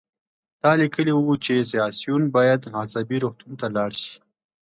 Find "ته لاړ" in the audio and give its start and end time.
3.59-3.91